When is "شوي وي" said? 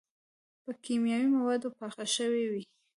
2.15-2.63